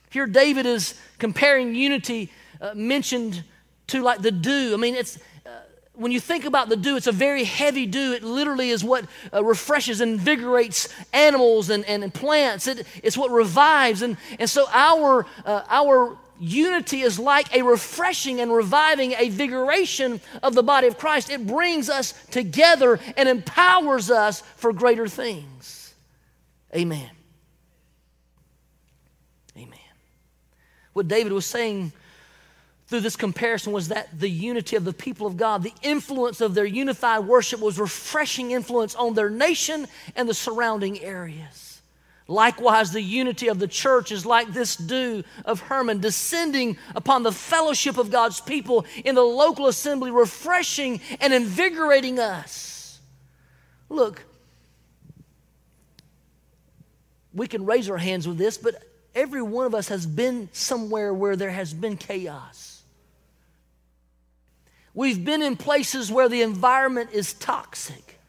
[0.10, 3.44] Here, David is comparing unity uh, mentioned
[3.88, 4.74] to like the dew.
[4.74, 5.18] I mean, it's.
[5.46, 5.50] Uh,
[5.94, 8.14] when you think about the dew, it's a very heavy dew.
[8.14, 12.68] It literally is what uh, refreshes and invigorates animals and, and, and plants.
[12.68, 14.02] It, it's what revives.
[14.02, 20.22] And, and so our, uh, our unity is like a refreshing and reviving, a vigoration
[20.44, 21.30] of the body of Christ.
[21.30, 25.94] It brings us together and empowers us for greater things.
[26.76, 27.10] Amen.
[29.58, 29.80] Amen.
[30.94, 31.92] What David was saying
[32.88, 36.54] through this comparison was that the unity of the people of God, the influence of
[36.54, 41.67] their unified worship was refreshing influence on their nation and the surrounding areas.
[42.28, 47.32] Likewise, the unity of the church is like this dew of Hermon descending upon the
[47.32, 53.00] fellowship of God's people in the local assembly, refreshing and invigorating us.
[53.90, 54.26] Look,
[57.34, 58.84] we can raise our hands with this, but
[59.16, 62.84] every one of us has been somewhere where there has been chaos.
[64.94, 68.20] We've been in places where the environment is toxic.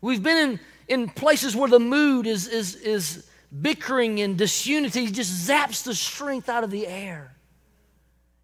[0.00, 3.28] We've been in, in places where the mood is, is, is
[3.62, 7.34] bickering and disunity just zaps the strength out of the air.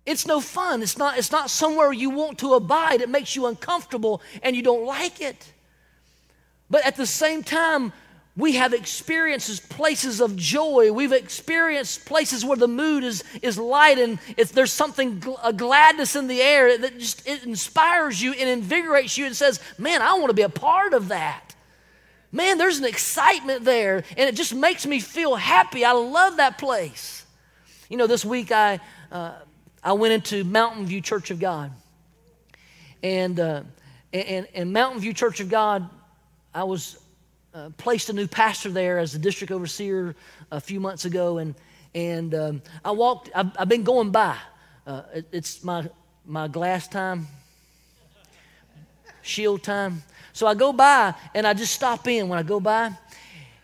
[0.06, 0.82] It's no fun.
[0.82, 3.00] It's not, it's not somewhere you want to abide.
[3.00, 5.52] It makes you uncomfortable and you don't like it.
[6.68, 7.92] But at the same time,
[8.36, 10.92] we have experiences, places of joy.
[10.92, 16.16] We've experienced places where the mood is, is light and if there's something, a gladness
[16.16, 20.14] in the air that just it inspires you and invigorates you and says, Man, I
[20.14, 21.43] want to be a part of that.
[22.34, 25.84] Man, there's an excitement there and it just makes me feel happy.
[25.84, 27.24] I love that place.
[27.88, 28.80] You know, this week I,
[29.12, 29.34] uh,
[29.84, 31.70] I went into Mountain View Church of God.
[33.04, 33.62] And, uh,
[34.12, 35.88] and, and Mountain View Church of God,
[36.52, 36.98] I was
[37.54, 40.16] uh, placed a new pastor there as the district overseer
[40.50, 41.54] a few months ago, and
[41.94, 43.30] and um, I walked.
[43.32, 44.36] I've, I've, been going by.
[44.84, 45.88] Uh, it, it's my
[46.26, 47.28] my glass time,
[49.22, 50.02] shield time.
[50.34, 52.90] So I go by and I just stop in when I go by,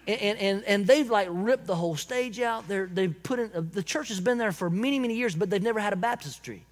[0.07, 2.67] and and, and they've like ripped the whole stage out.
[2.69, 5.51] They're they've put in uh, the church has been there for many many years, but
[5.51, 6.65] they've never had a baptistry.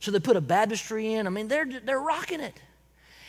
[0.00, 1.26] So they put a baptistry in.
[1.26, 2.54] I mean, they're they're rocking it.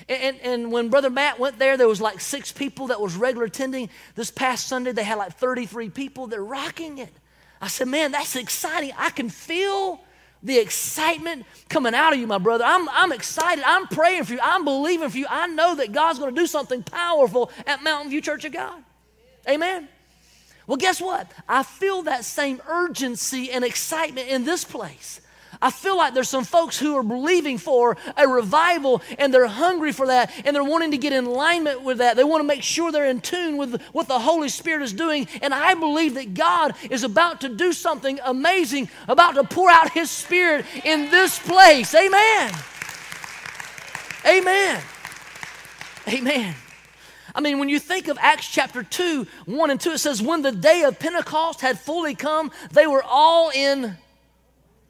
[0.09, 3.45] And, and, when Brother Matt went there, there was like six people that was regular
[3.45, 3.89] attending.
[4.15, 6.27] This past Sunday, they had like 33 people.
[6.27, 7.11] They're rocking it.
[7.59, 8.91] I said, man, that's exciting.
[8.95, 9.99] I can feel
[10.43, 12.63] the excitement coming out of you, my brother.
[12.65, 13.63] I'm, I'm excited.
[13.65, 14.39] I'm praying for you.
[14.41, 15.25] I'm believing for you.
[15.29, 18.83] I know that God's going to do something powerful at Mountain View Church of God.
[19.47, 19.87] Amen.
[20.67, 21.31] Well, guess what?
[21.47, 25.21] I feel that same urgency and excitement in this place.
[25.61, 29.91] I feel like there's some folks who are believing for a revival and they're hungry
[29.91, 32.15] for that and they're wanting to get in alignment with that.
[32.15, 35.27] They want to make sure they're in tune with what the Holy Spirit is doing.
[35.41, 39.91] And I believe that God is about to do something amazing, about to pour out
[39.91, 41.93] His Spirit in this place.
[41.95, 42.53] Amen.
[44.25, 44.81] Amen.
[46.07, 46.55] Amen.
[47.35, 50.41] I mean, when you think of Acts chapter 2, 1 and 2, it says, When
[50.41, 53.95] the day of Pentecost had fully come, they were all in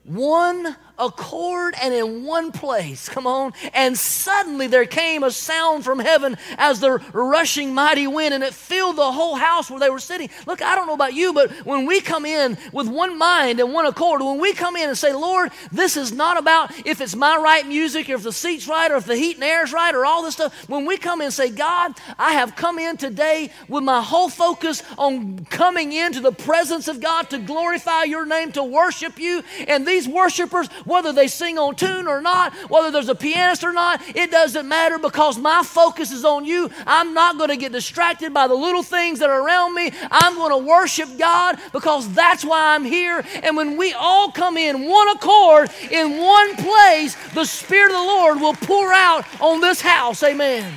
[0.07, 3.09] one accord and in one place.
[3.09, 3.53] Come on.
[3.73, 8.53] And suddenly there came a sound from heaven as the rushing mighty wind, and it
[8.53, 10.29] filled the whole house where they were sitting.
[10.45, 13.73] Look, I don't know about you, but when we come in with one mind and
[13.73, 17.15] one accord, when we come in and say, Lord, this is not about if it's
[17.15, 19.73] my right music or if the seat's right or if the heat and air is
[19.73, 20.67] right or all this stuff.
[20.69, 24.29] When we come in and say, God, I have come in today with my whole
[24.29, 29.43] focus on coming into the presence of God to glorify your name, to worship you,
[29.67, 33.73] and these worshipers whether they sing on tune or not, whether there's a pianist or
[33.73, 36.71] not, it doesn't matter because my focus is on you.
[36.85, 39.91] I'm not going to get distracted by the little things that are around me.
[40.09, 43.23] I'm going to worship God because that's why I'm here.
[43.43, 48.03] And when we all come in one accord, in one place, the Spirit of the
[48.03, 50.23] Lord will pour out on this house.
[50.23, 50.73] Amen.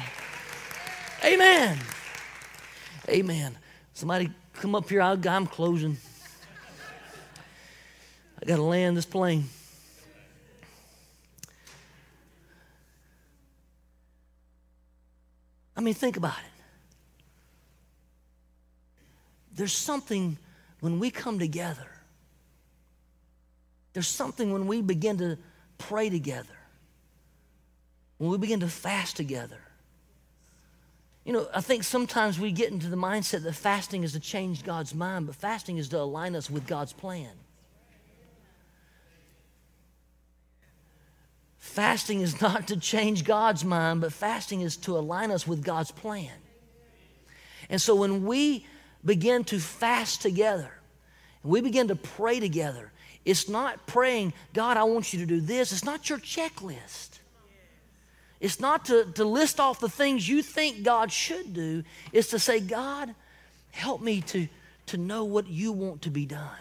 [1.25, 1.79] Amen.
[3.09, 3.57] Amen.
[3.94, 5.03] Somebody come up here.
[5.03, 5.96] I'm closing.
[8.42, 9.49] I got to land this plane.
[15.81, 16.62] I mean, think about it.
[19.55, 20.37] There's something
[20.81, 21.88] when we come together,
[23.95, 25.38] there's something when we begin to
[25.79, 26.53] pray together,
[28.19, 29.57] when we begin to fast together.
[31.25, 34.62] You know, I think sometimes we get into the mindset that fasting is to change
[34.64, 37.33] God's mind, but fasting is to align us with God's plan.
[41.70, 45.92] Fasting is not to change God's mind, but fasting is to align us with God's
[45.92, 46.33] plan.
[47.68, 48.66] And so when we
[49.04, 50.72] begin to fast together,
[51.44, 52.90] and we begin to pray together,
[53.24, 55.70] it's not praying, God, I want you to do this.
[55.70, 57.20] It's not your checklist.
[58.40, 61.85] It's not to, to list off the things you think God should do.
[62.12, 63.14] It's to say, God,
[63.70, 64.48] help me to,
[64.87, 66.59] to know what you want to be done.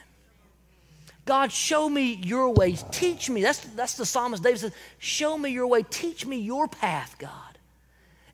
[1.29, 2.83] God, show me your ways.
[2.89, 3.43] Teach me.
[3.43, 5.83] That's, that's the psalmist David says, Show me your way.
[5.83, 7.31] Teach me your path, God.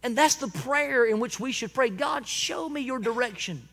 [0.02, 3.68] And that's the prayer in which we should pray God, show me your direction.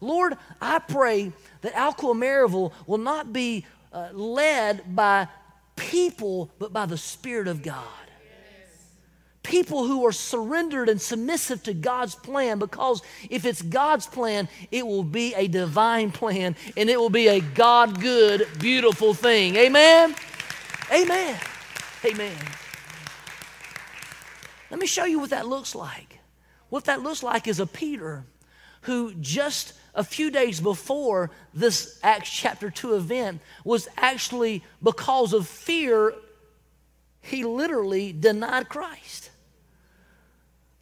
[0.00, 5.26] Lord, I pray that Alcoa Maryville will not be uh, led by
[5.74, 7.82] people, but by the Spirit of God
[9.42, 14.86] people who are surrendered and submissive to God's plan because if it's God's plan, it
[14.86, 19.56] will be a divine plan and it will be a God good, beautiful thing.
[19.56, 20.14] Amen?
[20.92, 21.40] Amen.
[22.04, 22.36] Amen.
[24.70, 26.18] Let me show you what that looks like.
[26.68, 28.24] What that looks like is a Peter
[28.82, 35.46] who just a few days before this Acts chapter 2 event was actually because of
[35.46, 36.14] fear,
[37.20, 39.30] he literally denied Christ.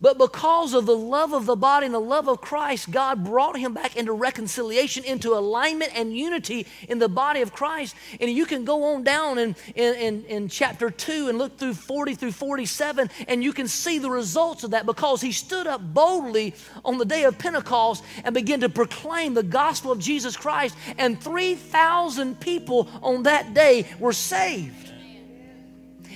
[0.01, 3.59] But because of the love of the body and the love of Christ, God brought
[3.59, 7.95] him back into reconciliation, into alignment and unity in the body of Christ.
[8.19, 12.15] And you can go on down in, in, in, chapter 2 and look through 40
[12.15, 16.55] through 47, and you can see the results of that because he stood up boldly
[16.83, 20.77] on the day of Pentecost and began to proclaim the gospel of Jesus Christ.
[20.97, 24.90] And 3,000 people on that day were saved.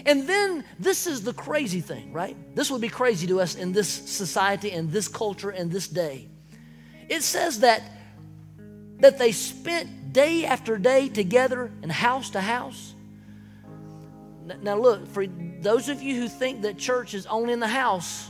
[0.06, 2.36] And then this is the crazy thing, right?
[2.54, 6.28] This would be crazy to us in this society and this culture and this day.
[7.08, 7.82] It says that
[8.98, 12.94] that they spent day after day together and house to house.
[14.62, 15.26] Now look, for
[15.60, 18.28] those of you who think that church is only in the house,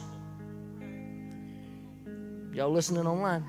[2.53, 3.45] y'all listening online.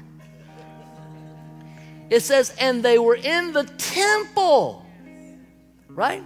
[2.09, 4.86] It says, and they were in the temple,
[5.88, 6.23] right?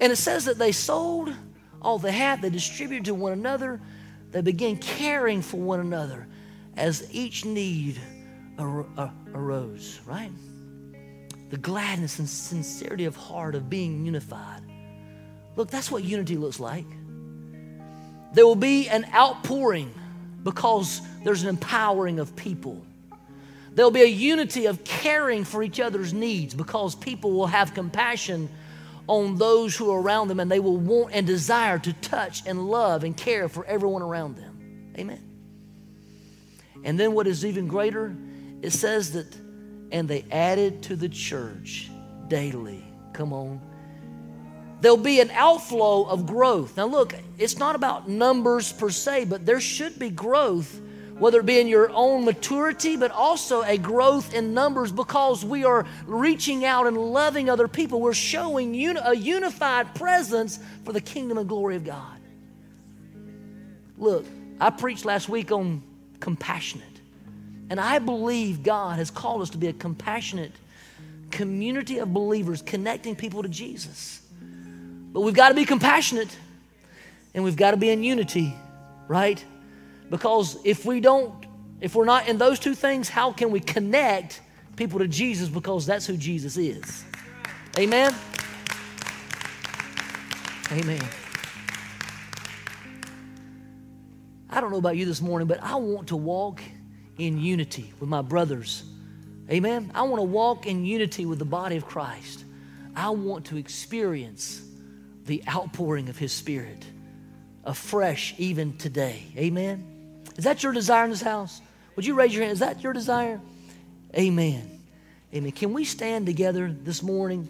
[0.00, 1.32] And it says that they sold
[1.80, 3.80] all they had, they distributed to one another,
[4.30, 6.26] they began caring for one another
[6.76, 8.00] as each need
[8.58, 10.32] uh, arose, right?
[11.50, 14.62] The gladness and sincerity of heart of being unified.
[15.56, 16.86] Look, that's what unity looks like.
[18.32, 19.94] There will be an outpouring
[20.42, 22.84] because there's an empowering of people.
[23.74, 28.48] There'll be a unity of caring for each other's needs because people will have compassion
[29.06, 32.68] on those who are around them and they will want and desire to touch and
[32.68, 34.92] love and care for everyone around them.
[34.98, 35.22] Amen.
[36.84, 38.14] And then what is even greater,
[38.62, 39.34] it says that,
[39.90, 41.90] and they added to the church
[42.28, 42.84] daily.
[43.12, 43.60] Come on.
[44.80, 46.76] There'll be an outflow of growth.
[46.76, 50.78] Now, look, it's not about numbers per se, but there should be growth
[51.24, 55.64] whether it be in your own maturity, but also a growth in numbers because we
[55.64, 57.98] are reaching out and loving other people.
[57.98, 62.20] We're showing uni- a unified presence for the kingdom and glory of God.
[63.96, 64.26] Look,
[64.60, 65.82] I preached last week on
[66.20, 67.00] compassionate,
[67.70, 70.52] and I believe God has called us to be a compassionate
[71.30, 74.20] community of believers connecting people to Jesus.
[75.14, 76.36] But we've got to be compassionate
[77.32, 78.54] and we've got to be in unity,
[79.08, 79.42] right?
[80.10, 81.46] Because if we don't,
[81.80, 84.40] if we're not in those two things, how can we connect
[84.76, 85.48] people to Jesus?
[85.48, 87.04] Because that's who Jesus is.
[87.78, 88.14] Amen?
[90.72, 91.02] Amen.
[94.48, 96.62] I don't know about you this morning, but I want to walk
[97.18, 98.84] in unity with my brothers.
[99.50, 99.90] Amen.
[99.94, 102.44] I want to walk in unity with the body of Christ.
[102.96, 104.62] I want to experience
[105.26, 106.84] the outpouring of His Spirit
[107.64, 109.24] afresh even today.
[109.36, 109.93] Amen.
[110.36, 111.60] Is that your desire in this house?
[111.96, 112.52] Would you raise your hand?
[112.52, 113.40] Is that your desire?
[114.16, 114.80] Amen.
[115.32, 115.52] Amen.
[115.52, 117.48] Can we stand together this morning?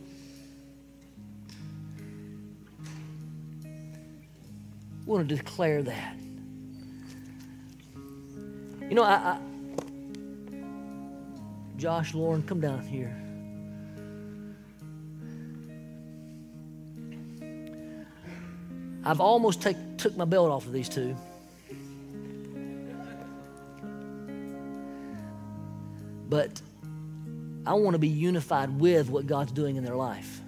[5.07, 6.16] We want to declare that.
[8.89, 9.39] You know, I, I
[11.76, 13.14] Josh, Lauren, come down here.
[19.05, 21.14] I've almost take, took my belt off of these two.
[26.35, 26.61] But
[27.64, 30.41] I want to be unified with what God's doing in their life.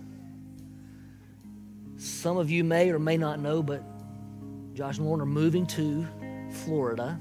[1.97, 3.84] Some of you may or may not know, but
[4.74, 6.05] Josh and Lauren are moving to
[6.64, 7.16] Florida.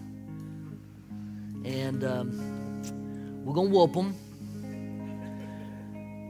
[1.64, 4.16] And um, we're going to whoop them.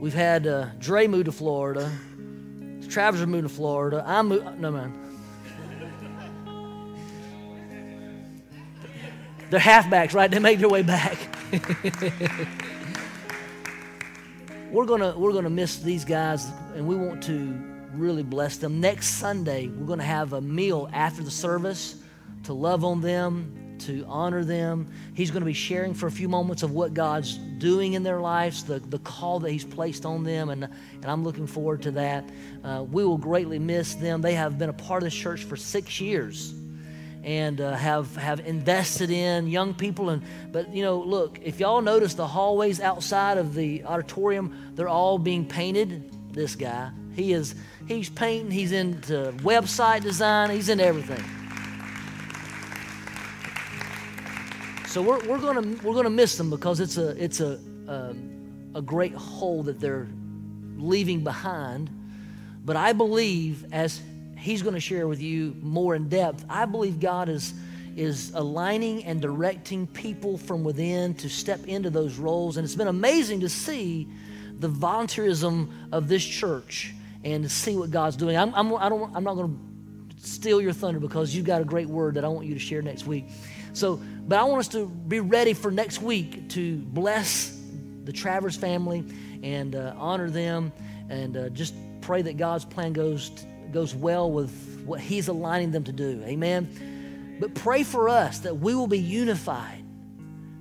[0.02, 1.90] We've had uh, Dre move to Florida.
[2.90, 4.04] Travis moving to Florida.
[4.06, 4.60] I'm moving.
[4.60, 4.94] No, man.
[9.52, 10.30] They're halfbacks, right?
[10.30, 11.35] They make their way back.
[14.72, 17.54] we're gonna we're gonna miss these guys, and we want to
[17.94, 18.80] really bless them.
[18.80, 21.96] Next Sunday, we're gonna have a meal after the service
[22.44, 24.92] to love on them, to honor them.
[25.14, 28.64] He's to be sharing for a few moments of what God's doing in their lives,
[28.64, 32.26] the, the call that He's placed on them, and, and I'm looking forward to that.
[32.64, 34.22] Uh, we will greatly miss them.
[34.22, 36.54] They have been a part of this church for six years
[37.26, 40.12] and uh, have have invested in young people.
[40.12, 40.22] And
[40.52, 45.18] but you know look if y'all notice the hallways outside of the auditorium they're all
[45.18, 46.12] being painted.
[46.32, 47.56] This guy he is
[47.88, 51.24] he's painting he's into website design he's in everything.
[54.88, 58.82] So we're, we're gonna we're gonna miss them because it's a it's a um, a
[58.82, 60.08] great hole that they're
[60.78, 61.90] leaving behind.
[62.64, 64.02] But i believe as
[64.46, 66.46] he's going to share with you more in depth.
[66.48, 67.54] I believe God is
[67.96, 72.58] is aligning and directing people from within to step into those roles.
[72.58, 74.10] And it's been amazing to see
[74.60, 76.94] the volunteerism of this church
[77.24, 78.36] and to see what God's doing.
[78.36, 79.58] I'm, I'm, I don't, I'm not going
[80.20, 82.60] to steal your thunder because you've got a great word that I want you to
[82.60, 83.28] share next week.
[83.72, 87.58] So, but I want us to be ready for next week to bless
[88.04, 89.06] the Travers family
[89.42, 90.74] and uh, honor them
[91.10, 93.32] and uh, just pray that God's plan goes,
[93.76, 96.24] goes well with what He's aligning them to do.
[96.26, 97.38] Amen.
[97.42, 99.84] But pray for us that we will be unified,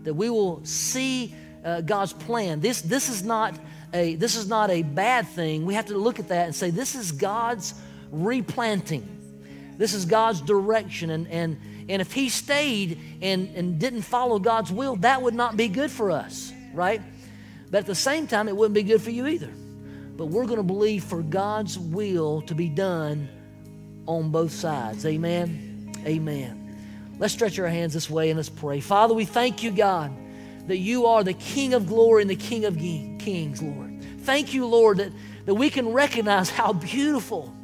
[0.03, 1.33] that we will see
[1.65, 2.59] uh, God's plan.
[2.59, 3.55] This, this, is not
[3.93, 5.65] a, this is not a bad thing.
[5.65, 7.75] We have to look at that and say, this is God's
[8.11, 9.09] replanting.
[9.79, 11.11] This is God's direction.
[11.11, 15.57] And, and, and if He stayed and, and didn't follow God's will, that would not
[15.57, 17.01] be good for us, right?
[17.71, 19.53] But at the same time, it wouldn't be good for you either.
[20.17, 23.29] But we're going to believe for God's will to be done
[24.07, 25.05] on both sides.
[25.07, 25.93] Amen.
[26.07, 26.65] Amen.
[27.19, 28.81] Let's stretch our hands this way and let's pray.
[28.81, 30.13] Father, we thank you, God,
[30.67, 34.03] that you are the King of glory and the King of kings, Lord.
[34.21, 35.13] Thank you, Lord, that,
[35.47, 37.55] that we can recognize how beautiful,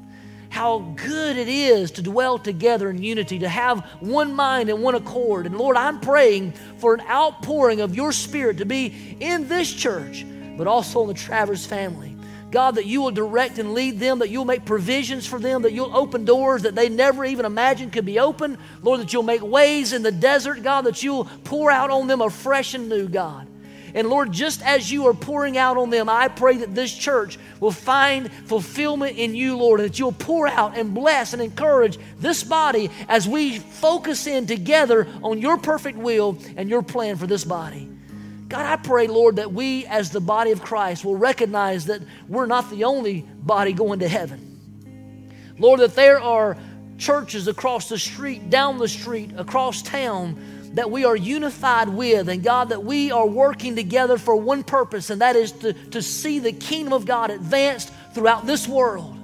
[0.51, 4.95] how good it is to dwell together in unity, to have one mind and one
[4.95, 5.47] accord.
[5.47, 10.25] And Lord, I'm praying for an outpouring of your Spirit to be in this church,
[10.57, 12.10] but also in the Travers family.
[12.51, 15.73] God, that you will direct and lead them, that you'll make provisions for them, that
[15.73, 18.59] you'll open doors that they never even imagined could be open.
[18.83, 22.21] Lord, that you'll make ways in the desert, God, that you'll pour out on them
[22.21, 23.47] a fresh and new, God.
[23.95, 27.39] And Lord, just as you are pouring out on them, I pray that this church
[27.59, 32.45] will find fulfillment in you, Lord, that you'll pour out and bless and encourage this
[32.45, 37.45] body as we focus in together on your perfect will and your plan for this
[37.45, 37.89] body.
[38.51, 42.47] God, I pray, Lord, that we as the body of Christ will recognize that we're
[42.47, 45.55] not the only body going to heaven.
[45.57, 46.57] Lord, that there are
[46.99, 52.43] churches across the street, down the street, across town that we are unified with, and
[52.43, 56.41] God, that we are working together for one purpose, and that is to, to see
[56.41, 59.17] the kingdom of God advanced throughout this world.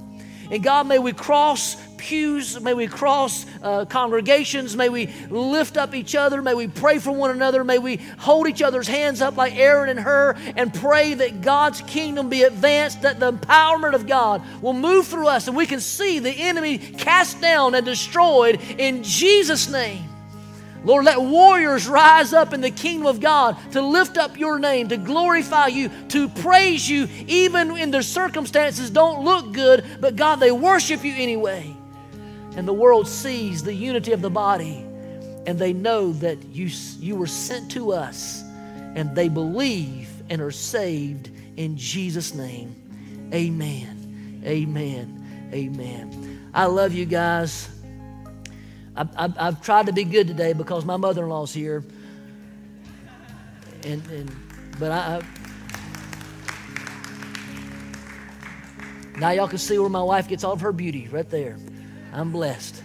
[0.53, 5.95] And God, may we cross pews, may we cross uh, congregations, may we lift up
[5.95, 9.37] each other, may we pray for one another, may we hold each other's hands up
[9.37, 14.07] like Aaron and Hur and pray that God's kingdom be advanced, that the empowerment of
[14.07, 18.61] God will move through us and we can see the enemy cast down and destroyed
[18.79, 20.05] in Jesus' name.
[20.87, 24.89] Lord, let warriors rise up in the kingdom of God to lift up your name,
[24.89, 30.37] to glorify you, to praise you, even when their circumstances don't look good, but God,
[30.37, 31.76] they worship you anyway.
[32.57, 34.79] And the world sees the unity of the body,
[35.47, 38.43] and they know that you, you were sent to us,
[38.95, 42.75] and they believe and are saved in Jesus' name.
[43.33, 44.43] Amen.
[44.45, 45.51] Amen.
[45.53, 46.51] Amen.
[46.55, 47.69] I love you guys.
[48.97, 51.85] I've, I've, I've tried to be good today because my mother in law's here.
[53.85, 54.35] And, and
[54.79, 55.23] but I, I
[59.19, 61.57] now y'all can see where my wife gets all of her beauty right there.
[62.17, 62.83] I'm blessed.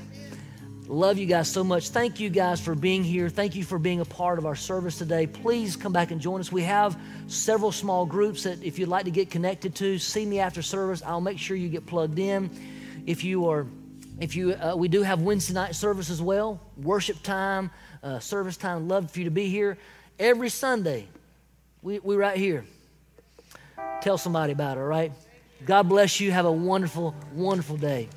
[0.88, 1.88] Love you guys so much.
[1.88, 3.29] Thank you guys for being here.
[3.29, 5.25] Thank you for being a part of our service today.
[5.25, 6.51] Please come back and join us.
[6.51, 10.39] We have several small groups that if you'd like to get connected to, see me
[10.39, 11.01] after service.
[11.05, 12.49] I'll make sure you get plugged in.
[13.07, 13.67] If you are
[14.19, 17.71] if you, uh, we do have Wednesday night service as well, worship time,
[18.03, 18.89] uh, service time.
[18.89, 19.77] Love for you to be here
[20.19, 21.07] every Sunday.
[21.82, 22.65] We we right here.
[24.01, 24.82] Tell somebody about it.
[24.82, 25.13] All right.
[25.65, 26.32] God bless you.
[26.34, 28.09] Have a wonderful, wonderful day.